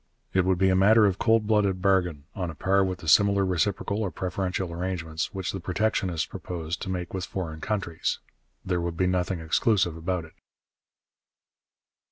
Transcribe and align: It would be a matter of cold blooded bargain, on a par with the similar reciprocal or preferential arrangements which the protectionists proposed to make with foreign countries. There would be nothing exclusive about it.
It 0.33 0.45
would 0.45 0.57
be 0.57 0.69
a 0.69 0.75
matter 0.75 1.05
of 1.05 1.19
cold 1.19 1.45
blooded 1.45 1.79
bargain, 1.79 2.23
on 2.33 2.49
a 2.49 2.55
par 2.55 2.83
with 2.83 2.97
the 3.01 3.07
similar 3.07 3.45
reciprocal 3.45 4.01
or 4.01 4.09
preferential 4.09 4.73
arrangements 4.73 5.31
which 5.31 5.51
the 5.51 5.59
protectionists 5.59 6.25
proposed 6.25 6.81
to 6.81 6.89
make 6.89 7.13
with 7.13 7.23
foreign 7.25 7.61
countries. 7.61 8.17
There 8.65 8.81
would 8.81 8.97
be 8.97 9.05
nothing 9.05 9.39
exclusive 9.41 9.95
about 9.95 10.25
it. 10.25 10.33